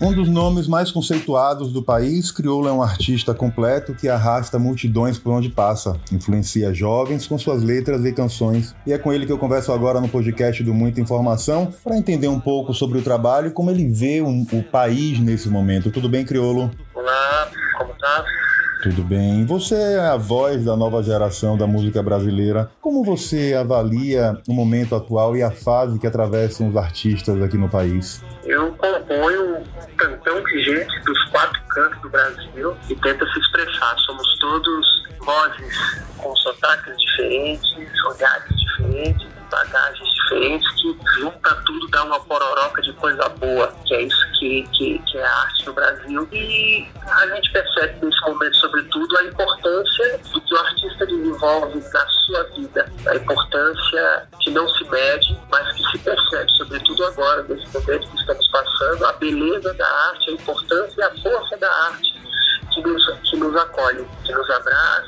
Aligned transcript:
Um 0.00 0.12
dos 0.12 0.28
nomes 0.28 0.68
mais 0.68 0.92
conceituados 0.92 1.72
do 1.72 1.82
país, 1.82 2.30
Crioulo 2.30 2.68
é 2.68 2.72
um 2.72 2.82
artista 2.82 3.34
completo 3.34 3.94
que 3.94 4.08
arrasta 4.08 4.58
multidões 4.58 5.18
por 5.18 5.32
onde 5.32 5.48
passa, 5.48 5.98
influencia 6.12 6.72
jovens 6.72 7.26
com 7.26 7.36
suas 7.36 7.62
letras 7.62 8.04
e 8.04 8.12
canções. 8.12 8.74
E 8.86 8.92
é 8.92 8.98
com 8.98 9.12
ele 9.12 9.26
que 9.26 9.32
eu 9.32 9.38
converso 9.38 9.72
agora 9.72 10.00
no 10.00 10.08
podcast 10.08 10.62
do 10.62 10.72
Muita 10.72 11.00
Informação 11.00 11.72
para 11.82 11.96
entender 11.96 12.28
um 12.28 12.40
pouco 12.40 12.72
sobre 12.72 12.98
o 12.98 13.02
trabalho 13.02 13.48
e 13.48 13.50
como 13.50 13.70
ele 13.70 13.88
vê 13.88 14.20
o, 14.20 14.28
o 14.28 14.62
país 14.62 15.18
nesse 15.18 15.48
momento. 15.48 15.90
Tudo 15.90 16.08
bem, 16.08 16.24
Crioulo? 16.24 16.70
Olá, 16.94 17.50
como 17.76 17.92
tá? 17.94 18.24
Tudo 18.82 19.02
bem. 19.02 19.44
Você 19.44 19.74
é 19.74 19.98
a 19.98 20.16
voz 20.16 20.64
da 20.64 20.76
nova 20.76 21.02
geração 21.02 21.58
da 21.58 21.66
música 21.66 22.00
brasileira. 22.00 22.70
Como 22.80 23.02
você 23.02 23.54
avalia 23.54 24.40
o 24.48 24.52
momento 24.52 24.94
atual 24.94 25.36
e 25.36 25.42
a 25.42 25.50
fase 25.50 25.98
que 25.98 26.06
atravessam 26.06 26.68
os 26.68 26.76
artistas 26.76 27.42
aqui 27.42 27.56
no 27.56 27.68
país? 27.68 28.22
Eu 28.44 28.72
componho 28.72 29.56
um 29.56 29.64
cantão 29.96 30.42
de 30.44 30.62
gente 30.62 31.00
dos 31.00 31.24
quatro 31.30 31.60
cantos 31.68 32.00
do 32.02 32.08
Brasil 32.08 32.76
e 32.88 32.94
tenta 32.94 33.26
se 33.26 33.40
expressar. 33.40 33.96
Somos 33.98 34.38
todos 34.38 35.08
vozes 35.18 36.04
com 36.16 36.34
sotaques 36.36 36.96
diferentes, 36.98 37.76
olhares 38.04 38.56
diferentes, 38.56 39.26
bagagens 39.50 40.17
que 40.28 40.98
junta 41.18 41.54
tudo, 41.66 41.88
dá 41.88 42.04
uma 42.04 42.20
pororoca 42.20 42.82
de 42.82 42.92
coisa 42.94 43.28
boa, 43.30 43.72
que 43.84 43.94
é 43.94 44.02
isso 44.02 44.32
que, 44.38 44.62
que, 44.72 44.98
que 45.00 45.18
é 45.18 45.24
a 45.24 45.40
arte 45.42 45.66
no 45.66 45.72
Brasil. 45.72 46.28
E 46.32 46.86
a 47.06 47.26
gente 47.34 47.52
percebe 47.52 48.06
nesse 48.06 48.20
momento, 48.22 48.56
sobretudo, 48.56 49.18
a 49.18 49.24
importância 49.24 50.20
do 50.32 50.40
que 50.40 50.54
o 50.54 50.58
artista 50.58 51.06
desenvolve 51.06 51.82
na 51.92 52.06
sua 52.06 52.42
vida, 52.56 52.92
a 53.06 53.16
importância 53.16 54.28
que 54.40 54.50
não 54.50 54.68
se 54.68 54.84
mede, 54.90 55.38
mas 55.50 55.72
que 55.74 55.82
se 55.90 55.98
percebe, 55.98 56.50
sobretudo 56.56 57.04
agora, 57.06 57.42
nesse 57.48 57.66
momento 57.72 58.10
que 58.10 58.16
estamos 58.20 58.48
passando, 58.48 59.06
a 59.06 59.12
beleza 59.14 59.74
da 59.74 59.88
arte, 60.10 60.30
a 60.30 60.32
importância 60.32 61.00
e 61.00 61.02
a 61.02 61.22
força 61.22 61.56
da 61.56 61.70
arte 61.86 62.18
que 62.72 62.82
nos, 62.82 63.20
que 63.22 63.36
nos 63.36 63.56
acolhe, 63.56 64.06
que 64.24 64.32
nos 64.32 64.50
abraça, 64.50 65.07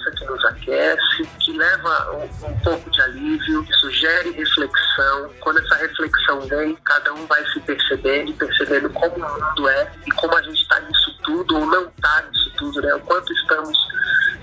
que 0.71 0.77
nos 0.77 0.81
aquece, 0.81 1.29
que 1.41 1.53
leva 1.53 2.13
um, 2.13 2.47
um, 2.47 2.61
pouco 2.61 2.91
de 2.91 3.03
alívio, 3.03 3.65
que 3.65 3.73
sugere 3.75 4.31
reflexão. 4.31 5.31
Quando 5.41 5.59
essa 5.59 5.75
reflexão 5.77 6.41
vem, 6.43 6.77
cada 6.85 7.13
um 7.13 7.27
vai 7.27 7.45
se 7.51 7.61
percebendo 7.61 8.31
e 8.31 8.35
percebendo 8.35 8.91
como 8.91 9.17
o 9.17 9.19
mundo 9.19 9.69
é 9.69 9.93
e 10.07 10.11
como 10.13 10.37
a 10.37 10.43
gente 10.43 10.63
está 10.63 10.79
nisso 10.81 11.19
tudo 11.25 11.57
ou 11.57 11.67
não 11.67 11.89
está 11.89 12.23
nisso 12.31 12.53
tudo, 12.57 12.81
né? 12.83 12.95
O 12.95 13.01
quanto 13.01 13.33
estamos 13.33 13.77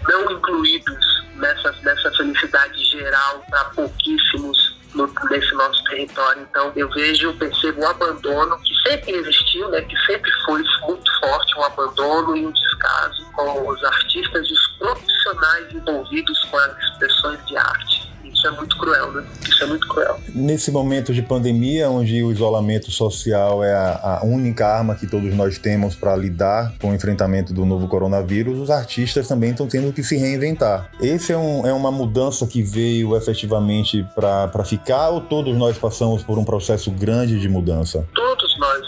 não 0.08 0.31
incluídos 0.31 1.23
nessa, 1.36 1.72
nessa 1.84 2.11
felicidade 2.11 2.84
geral 2.86 3.44
para 3.50 3.66
pouquíssimos 3.66 4.78
no, 4.94 5.12
nesse 5.30 5.53
nosso 5.53 5.84
território. 5.86 6.47
Então 6.50 6.72
eu 6.75 6.89
vejo, 6.89 7.34
percebo 7.34 7.81
um 7.81 7.88
abandono 7.88 8.58
que 8.59 8.73
sempre 8.88 9.12
existiu, 9.12 9.69
né, 9.69 9.81
que 9.81 9.97
sempre 10.06 10.31
foi 10.45 10.64
muito 10.81 11.19
forte, 11.19 11.58
um 11.58 11.64
abandono 11.64 12.36
e 12.38 12.45
um 12.45 12.52
descaso 12.52 13.25
com 13.34 13.69
os 13.69 13.84
artistas 13.84 14.47
e 14.47 14.53
os 14.53 14.77
profissionais 14.88 15.73
envolvidos 15.73 16.43
com 16.45 16.57
as 16.57 16.77
expressões 16.77 17.45
de 17.45 17.57
arte. 17.57 18.07
Isso 18.23 18.45
é 18.45 18.52
muito 18.52 18.77
cruel, 18.77 19.11
né? 19.13 19.25
Isso 19.49 19.63
é 19.63 19.66
muito 19.66 19.88
cruel. 19.88 20.19
Nesse 20.29 20.69
momento 20.69 21.11
de 21.11 21.23
pandemia, 21.23 21.89
onde 21.89 22.21
o 22.21 22.31
isolamento 22.31 22.91
social 22.91 23.63
é 23.63 23.73
a, 23.73 24.19
a 24.21 24.25
única 24.25 24.67
arma 24.67 24.94
que 24.94 25.07
todos 25.07 25.33
nós 25.33 25.57
temos 25.57 25.95
para 25.95 26.16
lidar 26.16 26.71
com 26.79 26.91
o 26.91 26.94
enfrentamento 26.94 27.52
do 27.52 27.66
novo 27.66 27.88
coronavírus, 27.88 28.59
os 28.59 28.69
artistas 28.69 29.27
também 29.27 29.52
estão 29.52 29.67
tendo 29.67 29.91
que 29.91 30.03
se 30.03 30.17
reinventar. 30.17 30.91
Esse 31.01 31.33
é, 31.33 31.38
um, 31.38 31.66
é 31.66 31.73
uma 31.73 31.91
mudança 31.91 32.45
que 32.45 32.61
veio 32.61 33.17
efetivamente 33.17 34.05
para 34.13 34.63
ficar 34.63 35.09
ou 35.09 35.22
todos 35.22 35.57
nós 35.57 35.77
passamos 35.77 36.22
por 36.22 36.38
um 36.38 36.45
processo 36.45 36.91
grande 36.91 37.39
de 37.39 37.49
mudança? 37.49 38.07
Todos 38.13 38.59
nós 38.59 38.87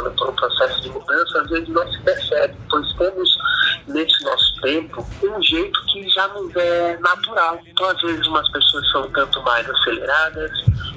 passando 0.00 0.10
por 0.12 0.28
um 0.28 0.32
processo 0.34 0.80
de 0.82 0.88
mudança, 0.90 1.40
às 1.40 1.50
vezes 1.50 1.68
não 1.68 1.92
se 1.92 2.00
percebe, 2.02 2.56
pois 2.68 2.92
temos 2.94 3.36
nesse 3.86 4.24
nosso 4.24 4.60
tempo 4.62 5.06
um 5.22 5.42
jeito 5.42 5.80
que 5.86 6.08
já 6.08 6.28
nos 6.28 6.54
é 6.56 6.98
natural. 6.98 7.60
Então, 7.66 7.88
às 7.88 8.00
vezes, 8.00 8.26
umas 8.26 8.48
pessoas 8.50 8.90
são 8.90 9.10
tanto 9.10 9.42
mais 9.42 9.68
aceleradas, 9.68 10.50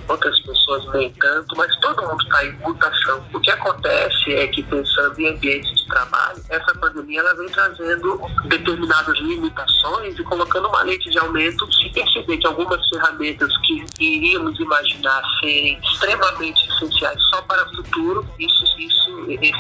outras 0.07 0.39
pessoas 0.41 0.85
nem 0.93 1.11
tanto, 1.13 1.55
mas 1.55 1.75
todo 1.77 2.01
mundo 2.01 2.21
está 2.23 2.45
em 2.45 2.51
mutação. 2.59 3.23
O 3.33 3.39
que 3.39 3.51
acontece 3.51 4.33
é 4.33 4.47
que, 4.47 4.63
pensando 4.63 5.19
em 5.19 5.29
ambientes 5.29 5.81
de 5.81 5.87
trabalho, 5.87 6.43
essa 6.49 6.75
pandemia 6.75 7.19
ela 7.19 7.35
vem 7.35 7.49
trazendo 7.49 8.21
determinadas 8.45 9.17
limitações 9.19 10.17
e 10.17 10.23
colocando 10.23 10.67
uma 10.67 10.83
lente 10.83 11.09
de 11.09 11.19
aumento. 11.19 11.71
Se 11.73 11.89
perceber 11.89 12.37
que 12.37 12.47
algumas 12.47 12.87
ferramentas 12.89 13.51
que 13.59 13.83
iríamos 13.99 14.59
imaginar 14.59 15.21
serem 15.39 15.79
extremamente 15.83 16.67
essenciais 16.69 17.21
só 17.29 17.41
para 17.43 17.63
o 17.65 17.75
futuro, 17.75 18.27
isso, 18.39 18.63
isso, 18.79 18.92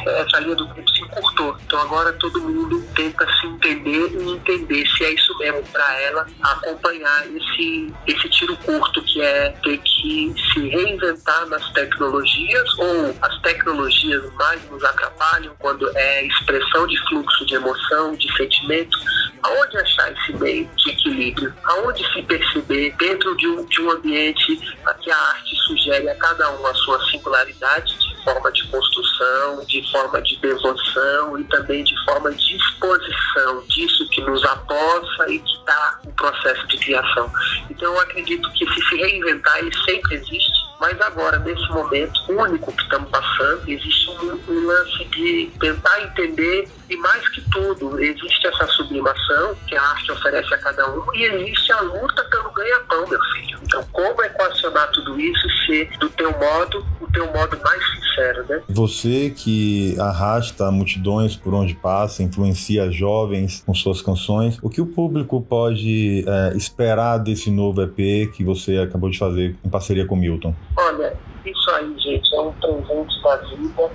essa 0.07 0.39
linha 0.39 0.55
do 0.55 0.67
tempo 0.73 0.89
se 0.89 1.01
encurtou. 1.01 1.57
Então 1.65 1.79
agora 1.79 2.13
todo 2.13 2.41
mundo 2.41 2.83
tenta 2.95 3.25
se 3.39 3.47
entender 3.47 4.11
e 4.11 4.31
entender 4.31 4.87
se 4.87 5.03
é 5.03 5.11
isso 5.11 5.37
mesmo 5.37 5.63
para 5.71 6.01
ela 6.01 6.25
acompanhar 6.41 7.25
esse, 7.27 7.93
esse 8.07 8.29
tiro 8.29 8.55
curto 8.57 9.01
que 9.03 9.21
é 9.21 9.49
ter 9.63 9.77
que 9.79 10.33
se 10.53 10.69
reinventar 10.69 11.47
nas 11.47 11.67
tecnologias 11.71 12.77
ou 12.77 13.15
as 13.21 13.41
tecnologias 13.41 14.33
mais 14.33 14.69
nos 14.69 14.83
atrapalham 14.83 15.55
quando 15.59 15.89
é 15.97 16.25
expressão 16.25 16.87
de 16.87 16.97
fluxo 17.07 17.45
de 17.45 17.55
emoção, 17.55 18.15
de 18.15 18.31
sentimento. 18.35 18.97
Aonde 19.43 19.77
achar 19.77 20.11
esse 20.13 20.33
meio 20.37 20.69
de 20.77 20.91
equilíbrio? 20.91 21.53
Aonde 21.65 22.05
se 22.13 22.21
perceber 22.23 22.95
dentro 22.97 23.35
de 23.35 23.47
um, 23.47 23.65
de 23.65 23.81
um 23.81 23.91
ambiente 23.91 24.55
que 25.01 25.11
a 25.11 25.17
arte 25.17 25.55
sugere 25.67 26.09
a 26.09 26.15
cada 26.15 26.49
um 26.51 26.65
a 26.65 26.73
sua 26.75 27.03
singularidade 27.09 27.97
de 27.99 28.12
forma 28.23 28.51
de 28.51 28.67
construção, 28.67 29.65
de 29.65 29.91
forma 29.91 30.21
de 30.21 30.37
devoção 30.37 31.39
e 31.39 31.43
também 31.45 31.83
de 31.83 31.95
forma 32.05 32.31
de 32.31 32.55
exposição 32.55 33.63
disso 33.67 34.07
que 34.09 34.21
nos 34.21 34.43
apossa 34.43 35.29
e 35.29 35.39
que 35.39 35.53
está 35.53 35.99
no 36.05 36.11
processo 36.13 36.67
de 36.67 36.77
criação. 36.77 37.31
Então 37.69 37.93
eu 37.93 37.99
acredito 38.01 38.51
que 38.53 38.65
se 38.73 38.83
se 38.83 38.95
reinventar, 38.95 39.59
ele 39.59 39.75
sempre 39.85 40.15
existe, 40.15 40.51
mas 40.79 40.99
agora, 41.01 41.39
nesse 41.39 41.67
momento 41.69 42.13
único 42.29 42.71
que 42.73 42.83
estamos 42.83 43.09
passando, 43.09 43.63
existe 43.67 44.09
um, 44.09 44.39
um 44.49 44.67
lance 44.67 45.05
de 45.05 45.51
tentar 45.59 46.01
entender 46.01 46.69
e 46.93 46.97
mais 46.97 47.27
que 47.29 47.41
tudo, 47.49 47.99
existe 47.99 48.47
essa 48.47 48.67
sublimação 48.67 49.55
que 49.67 49.75
a 49.75 49.81
arte 49.81 50.11
oferece 50.11 50.53
a 50.53 50.57
cada 50.59 50.91
um 50.91 51.03
e 51.15 51.23
existe 51.23 51.71
a 51.71 51.81
luta 51.81 52.23
pelo 52.25 52.51
ganha-pão, 52.51 53.07
meu 53.07 53.19
filho. 53.33 53.59
Então, 53.63 53.83
como 53.91 54.21
equacionar 54.21 54.91
tudo 54.91 55.19
isso 55.19 55.47
e 55.47 55.65
ser 55.65 55.97
do 55.97 56.09
teu 56.09 56.31
modo, 56.31 56.85
o 57.01 57.11
teu 57.11 57.25
modo 57.33 57.59
mais 57.63 57.83
sincero, 57.91 58.45
né? 58.47 58.61
Você 58.69 59.31
que 59.31 59.99
arrasta 59.99 60.69
multidões 60.71 61.35
por 61.35 61.53
onde 61.53 61.73
passa, 61.73 62.21
influencia 62.21 62.91
jovens 62.91 63.63
com 63.65 63.73
suas 63.73 64.01
canções, 64.01 64.59
o 64.61 64.69
que 64.69 64.81
o 64.81 64.85
público 64.85 65.41
pode 65.41 66.23
é, 66.27 66.55
esperar 66.55 67.17
desse 67.17 67.49
novo 67.49 67.81
EP 67.81 68.31
que 68.31 68.43
você 68.43 68.77
acabou 68.77 69.09
de 69.09 69.17
fazer 69.17 69.55
em 69.63 69.69
parceria 69.69 70.05
com 70.05 70.15
Milton? 70.15 70.53
Olha, 70.77 71.17
isso 71.43 71.71
aí, 71.71 71.93
gente, 71.97 72.35
é 72.35 72.41
um 72.41 72.51
presente 72.53 73.23
da 73.23 73.37
vida 73.37 73.91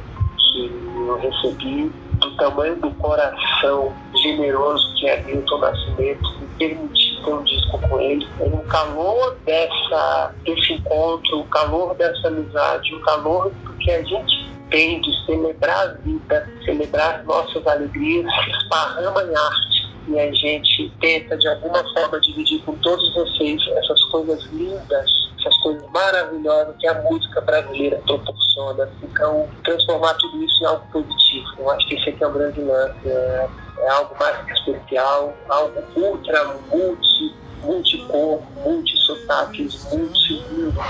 que 0.52 0.70
eu 1.06 1.18
recebi 1.18 1.92
do 2.18 2.36
tamanho 2.36 2.76
do 2.76 2.90
coração 2.92 3.94
generoso 4.22 4.94
que 4.96 5.08
é 5.08 5.22
Milton 5.22 5.58
Nascimento, 5.58 6.38
me 6.40 6.48
permitir 6.58 7.22
ter 7.24 7.32
um 7.32 7.42
disco 7.44 7.78
com 7.78 8.00
ele. 8.00 8.26
No 8.40 8.62
calor 8.64 9.36
dessa, 9.44 10.34
desse 10.44 10.72
encontro, 10.74 11.40
o 11.40 11.44
calor 11.44 11.94
dessa 11.94 12.28
amizade, 12.28 12.94
o 12.94 13.00
calor 13.02 13.50
do 13.50 13.72
que 13.74 13.90
a 13.90 14.02
gente 14.02 14.48
tem 14.70 15.00
de 15.00 15.24
celebrar 15.24 15.88
a 15.88 15.92
vida, 16.02 16.48
celebrar 16.64 17.24
nossas 17.24 17.66
alegrias, 17.66 18.26
esparrama 18.62 19.22
em 19.22 19.36
arte. 19.36 19.88
E 20.08 20.18
a 20.18 20.32
gente 20.32 20.92
tenta, 21.00 21.36
de 21.36 21.48
alguma 21.48 21.84
forma, 21.92 22.20
dividir 22.20 22.62
com 22.62 22.74
todos 22.76 23.14
vocês 23.14 23.60
essas 23.76 24.02
coisas 24.04 24.42
lindas 24.52 25.27
essas 25.38 25.56
coisas 25.58 25.88
maravilhosas 25.90 26.76
que 26.78 26.86
a 26.86 27.02
música 27.02 27.40
brasileira 27.40 28.00
proporciona. 28.06 28.88
Então, 29.02 29.48
transformar 29.64 30.14
tudo 30.14 30.42
isso 30.42 30.62
em 30.62 30.66
algo 30.66 30.86
positivo. 30.92 31.46
Eu 31.58 31.70
acho 31.70 31.86
que 31.88 31.94
esse 31.94 32.10
aqui 32.10 32.22
é 32.22 32.26
o 32.26 32.32
grande 32.32 32.60
lance. 32.60 33.08
É, 33.08 33.48
é 33.78 33.88
algo 33.90 34.14
mais 34.18 34.48
especial, 34.48 35.34
algo 35.48 35.82
ultra, 35.96 36.44
multi, 36.70 37.34
multicor, 37.62 38.42
multissotaques, 38.64 39.86
multi 39.92 40.44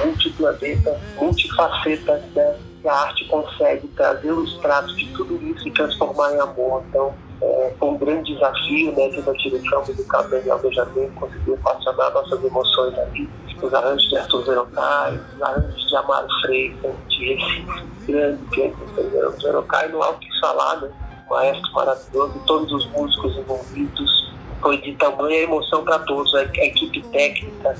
multiplaneta, 0.05 1.01
multifaceta, 1.19 2.17
né? 2.35 2.57
Que 2.81 2.89
a 2.89 2.95
arte 2.95 3.25
consegue 3.27 3.89
trazer 3.89 4.33
o 4.33 4.45
extrato 4.45 4.95
de 4.95 5.07
tudo 5.15 5.35
isso 5.49 5.67
e 5.67 5.71
transformar 5.73 6.33
em 6.33 6.41
amor. 6.41 6.83
Então, 6.89 7.15
é, 7.43 7.75
foi 7.79 7.89
um 7.89 7.99
grande 7.99 8.35
desafio 8.35 8.93
né, 8.95 9.09
de 9.09 9.21
uma 9.21 9.33
direção 9.35 9.85
musical 9.87 10.23
do 10.25 10.31
Daniel 10.31 10.59
Benjamin 10.59 11.11
conseguir 11.11 11.53
equacionar 11.53 12.13
nossas 12.13 12.45
emoções 12.45 12.99
ali 12.99 13.29
os 13.63 13.75
arranjos 13.75 14.09
de 14.09 14.17
Arthur 14.17 14.45
Verocai, 14.45 15.21
os 15.35 15.43
arranjos 15.43 15.89
de 15.89 15.97
Amaro 15.97 16.29
Freitas, 16.43 16.95
de 17.09 17.35
Recife, 17.35 17.85
grande 18.07 18.45
pianista 18.51 19.03
Verocai, 19.43 19.89
não 19.89 20.03
há 20.03 20.11
o 20.11 20.19
que 20.19 20.41
falar, 20.41 20.81
né? 20.81 20.91
maestro 21.29 21.73
maravilhoso, 21.73 22.43
todos 22.47 22.73
os 22.73 22.91
músicos 22.93 23.37
envolvidos, 23.37 24.33
foi 24.63 24.81
de 24.81 24.95
tamanha 24.97 25.43
emoção 25.43 25.85
para 25.85 25.99
todos, 26.01 26.35
a, 26.35 26.43
equipe 26.43 27.03
técnica, 27.09 27.77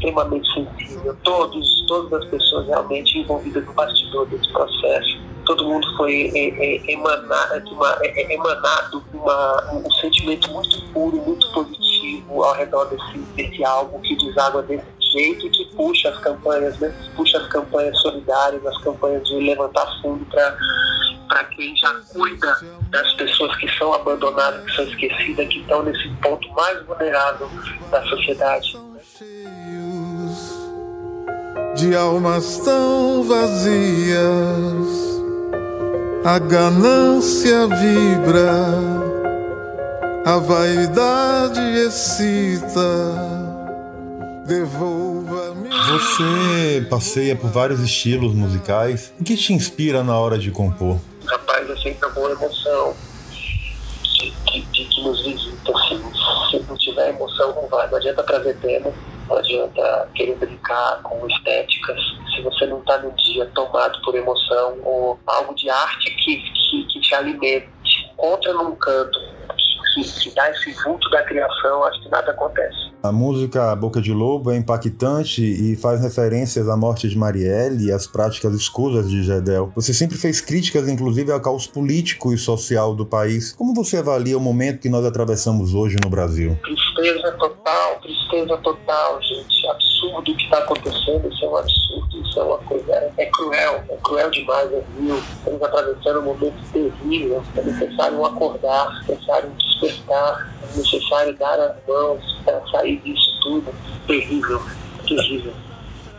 extremamente 0.00 0.52
sensível. 0.54 1.16
Todos, 1.22 1.84
todas 1.86 2.22
as 2.22 2.28
pessoas 2.30 2.66
realmente 2.66 3.18
envolvidas 3.18 3.64
no 3.64 3.72
bastidor 3.74 4.26
desse 4.26 4.50
processo. 4.50 5.20
Todo 5.44 5.64
mundo 5.64 5.86
foi 5.96 6.30
é, 6.34 6.48
é, 6.48 6.92
emanado, 6.92 7.70
uma, 7.72 7.98
é, 8.02 8.22
é, 8.22 8.34
emanado 8.34 9.04
uma, 9.12 9.72
um 9.74 9.90
sentimento 9.92 10.50
muito 10.52 10.82
puro, 10.92 11.16
muito 11.18 11.52
positivo 11.52 12.42
ao 12.42 12.54
redor 12.54 12.86
desse, 12.86 13.18
desse 13.34 13.64
álbum 13.64 14.00
que 14.00 14.16
deságua 14.16 14.62
desse 14.62 14.84
jeito 15.12 15.50
que 15.50 15.64
puxa 15.76 16.08
as 16.08 16.18
campanhas, 16.20 16.78
né? 16.78 16.94
puxa 17.16 17.38
as 17.38 17.46
campanhas 17.48 17.98
solidárias, 18.00 18.64
as 18.64 18.78
campanhas 18.78 19.26
de 19.26 19.34
levantar 19.34 19.86
fundo 20.00 20.24
para 20.26 20.56
para 21.28 21.44
quem 21.44 21.76
já 21.76 21.94
cuida 22.12 22.58
das 22.90 23.12
pessoas 23.12 23.56
que 23.58 23.70
são 23.78 23.94
abandonadas, 23.94 24.64
que 24.64 24.74
são 24.74 24.84
esquecidas, 24.84 25.46
que 25.46 25.60
estão 25.60 25.80
nesse 25.84 26.08
ponto 26.20 26.48
mais 26.54 26.84
vulnerável 26.84 27.48
da 27.88 28.02
sociedade. 28.06 28.76
De 31.80 31.96
almas 31.96 32.58
tão 32.58 33.22
vazias, 33.22 34.18
a 36.22 36.38
ganância 36.38 37.66
vibra, 37.68 38.52
a 40.26 40.36
vaidade 40.36 41.58
excita. 41.78 42.82
Devolva-me. 44.46 45.70
Você 45.70 46.86
passeia 46.90 47.34
por 47.34 47.48
vários 47.48 47.80
estilos 47.80 48.34
musicais. 48.34 49.14
O 49.18 49.24
que 49.24 49.34
te 49.34 49.54
inspira 49.54 50.04
na 50.04 50.18
hora 50.18 50.36
de 50.36 50.50
compor? 50.50 50.98
Rapaz, 51.24 51.70
é 51.70 51.76
sempre 51.76 52.04
uma 52.04 52.14
boa 52.14 52.32
emoção 52.32 52.94
de, 54.02 54.30
de, 54.52 54.60
de 54.66 54.84
que 54.84 55.02
nos 55.02 55.24
visita. 55.24 55.72
Assim. 55.74 56.02
Se 56.50 56.62
não 56.68 56.76
tiver 56.76 57.08
emoção, 57.08 57.54
não 57.54 57.66
vai. 57.68 57.88
Não 57.88 57.96
adianta 57.96 58.22
trazer 58.22 58.54
tema, 58.58 58.92
não 59.30 59.38
adianta 59.38 60.08
querer 60.14 60.34
brincar 60.36 61.00
com 61.02 61.26
estéticas. 61.28 62.00
Se 62.34 62.42
você 62.42 62.66
não 62.66 62.80
está 62.80 62.98
no 62.98 63.12
dia 63.12 63.46
tomado 63.54 64.00
por 64.02 64.14
emoção 64.14 64.78
ou 64.82 65.18
algo 65.26 65.54
de 65.54 65.70
arte 65.70 66.10
que, 66.16 66.36
que, 66.36 66.84
que 66.86 67.00
te 67.00 67.14
alimente, 67.14 67.66
encontra 68.12 68.52
num 68.52 68.74
canto 68.74 69.18
que, 69.94 70.02
que 70.02 70.34
dá 70.34 70.50
esse 70.50 70.72
vulto 70.84 71.08
da 71.10 71.22
criação, 71.22 71.84
acho 71.84 72.02
que 72.02 72.08
nada 72.08 72.30
acontece. 72.30 72.90
A 73.02 73.10
música 73.10 73.74
Boca 73.74 74.00
de 74.00 74.12
Lobo 74.12 74.50
é 74.50 74.56
impactante 74.56 75.42
e 75.42 75.74
faz 75.74 76.02
referências 76.02 76.68
à 76.68 76.76
morte 76.76 77.08
de 77.08 77.16
Marielle 77.16 77.86
e 77.86 77.92
às 77.92 78.06
práticas 78.06 78.54
escusas 78.54 79.08
de 79.08 79.22
Gedel. 79.22 79.72
Você 79.74 79.94
sempre 79.94 80.18
fez 80.18 80.40
críticas, 80.40 80.86
inclusive, 80.88 81.32
ao 81.32 81.40
caos 81.40 81.66
político 81.66 82.32
e 82.32 82.38
social 82.38 82.94
do 82.94 83.06
país. 83.06 83.52
Como 83.52 83.74
você 83.74 83.96
avalia 83.96 84.36
o 84.36 84.40
momento 84.40 84.80
que 84.80 84.88
nós 84.88 85.04
atravessamos 85.04 85.74
hoje 85.74 85.96
no 86.02 86.10
Brasil? 86.10 86.58
Tristeza 86.62 87.32
total, 87.32 88.00
tristeza 88.00 88.19
total, 88.58 89.20
gente. 89.22 89.66
Absurdo 89.68 90.32
o 90.32 90.36
que 90.36 90.44
está 90.44 90.58
acontecendo, 90.58 91.28
isso 91.28 91.44
é 91.44 91.48
um 91.48 91.56
absurdo, 91.56 92.22
isso 92.22 92.40
é 92.40 92.42
uma 92.42 92.58
coisa. 92.58 93.12
É 93.16 93.26
cruel, 93.26 93.84
é 93.88 93.96
cruel 94.02 94.30
demais, 94.30 94.72
é 94.72 94.82
vil. 94.96 95.16
Estamos 95.16 95.62
atravessando 95.62 96.20
um 96.20 96.24
momento 96.24 96.72
terrível. 96.72 97.42
É 97.56 97.62
necessário 97.62 98.24
acordar, 98.24 99.02
é 99.08 99.12
necessário 99.12 99.50
despertar, 99.50 100.54
é 100.62 100.76
necessário 100.76 101.36
dar 101.36 101.60
as 101.60 101.76
mãos 101.86 102.40
para 102.44 102.60
sair 102.70 102.96
disso 103.00 103.38
tudo. 103.42 103.74
Terrível, 104.06 104.62
terrível. 105.06 105.52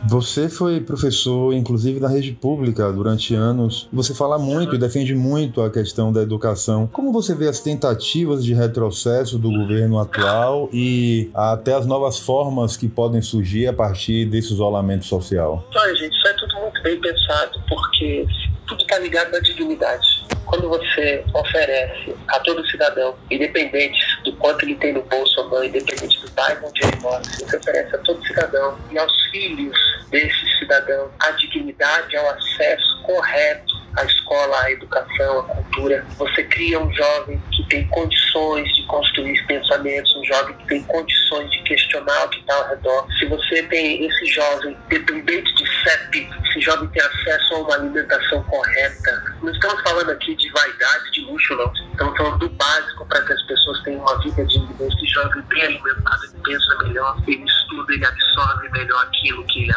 Você 0.07 0.49
foi 0.49 0.81
professor, 0.81 1.53
inclusive, 1.53 1.99
da 1.99 2.07
rede 2.07 2.31
pública 2.31 2.91
durante 2.91 3.35
anos. 3.35 3.87
Você 3.93 4.13
fala 4.13 4.39
muito 4.39 4.75
e 4.75 4.77
defende 4.77 5.13
muito 5.13 5.61
a 5.61 5.69
questão 5.69 6.11
da 6.11 6.21
educação. 6.21 6.87
Como 6.87 7.13
você 7.13 7.35
vê 7.35 7.47
as 7.47 7.59
tentativas 7.59 8.43
de 8.43 8.53
retrocesso 8.53 9.37
do 9.37 9.49
governo 9.51 9.99
atual 9.99 10.69
e 10.73 11.29
até 11.33 11.75
as 11.75 11.85
novas 11.85 12.17
formas 12.17 12.75
que 12.75 12.87
podem 12.87 13.21
surgir 13.21 13.67
a 13.67 13.73
partir 13.73 14.25
desse 14.25 14.53
isolamento 14.53 15.05
social? 15.05 15.63
Olha, 15.75 15.95
gente, 15.95 16.17
isso 16.17 16.27
é 16.27 16.33
tudo 16.33 16.55
muito 16.61 16.81
bem 16.83 16.99
pensado, 16.99 17.59
porque 17.69 18.25
tudo 18.67 18.81
está 18.81 18.97
ligado 18.99 19.35
à 19.35 19.39
dignidade. 19.39 20.20
Quando 20.51 20.67
você 20.67 21.23
oferece 21.33 22.13
a 22.27 22.37
todo 22.41 22.67
cidadão, 22.67 23.15
independente 23.31 23.97
do 24.25 24.35
quanto 24.35 24.65
ele 24.65 24.75
tem 24.75 24.91
no 24.91 25.01
bolso 25.03 25.39
ou 25.39 25.49
não, 25.49 25.63
independente 25.63 26.19
do 26.19 26.29
bairro 26.31 26.67
onde 26.67 26.83
ele 26.83 26.97
mora, 26.97 27.23
você 27.23 27.55
oferece 27.55 27.95
a 27.95 27.99
todo 27.99 28.21
cidadão 28.27 28.77
e 28.91 28.97
aos 28.97 29.25
filhos 29.27 29.77
desse 30.09 30.59
cidadão 30.59 31.09
a 31.21 31.31
dignidade, 31.31 32.17
ao 32.17 32.31
acesso 32.31 33.01
correto 33.03 33.81
à 33.95 34.03
escola, 34.03 34.61
à 34.61 34.71
educação, 34.71 35.39
à 35.39 35.43
cultura. 35.43 36.05
Você 36.17 36.43
cria 36.43 36.79
um 36.79 36.93
jovem 36.93 37.41
que 37.51 37.63
tem 37.69 37.87
condições 37.87 38.67
de 38.75 38.83
construir 38.87 39.45
pensamentos, 39.47 40.13
um 40.17 40.25
jovem 40.25 40.55
que 40.57 40.67
tem 40.67 40.83
condições 40.83 41.49
de 41.51 41.63
questionar 41.63 42.25
o 42.25 42.29
que 42.29 42.39
está 42.39 42.55
ao 42.55 42.69
redor. 42.69 43.07
Se 43.19 43.25
você 43.25 43.63
tem 43.63 44.05
esse 44.05 44.25
jovem 44.27 44.75
dependente 44.89 45.53
de 45.55 45.70
CEP, 45.83 46.29
esse 46.45 46.61
jovem 46.61 46.87
tem 46.89 47.01
acesso 47.01 47.55
a 47.55 47.59
uma 47.59 47.75
alimentação 47.75 48.43
correta. 48.43 49.35
Não 49.41 49.51
estamos 49.51 49.81
falando 49.81 50.09
aqui 50.11 50.35
de 50.35 50.49
vaidade, 50.51 51.11
de 51.11 51.21
luxo, 51.21 51.55
não. 51.55 51.71
Estamos 51.73 52.17
falando 52.17 52.39
do 52.39 52.49
básico 52.49 53.05
para 53.07 53.21
que 53.21 53.33
as 53.33 53.41
pessoas 53.43 53.81
tenham 53.83 54.01
uma 54.01 54.19
vida 54.19 54.45
digna. 54.45 54.75
Esse 54.79 55.05
jovem 55.07 55.41
bem 55.43 55.63
alimentado, 55.63 56.25
ele 56.25 56.43
pensa 56.43 56.77
melhor, 56.83 57.17
ele 57.27 57.45
estuda, 57.45 57.93
ele 57.93 58.05
absorve 58.05 58.69
melhor 58.69 59.01
aquilo 59.03 59.43
que, 59.45 59.63
ele, 59.63 59.73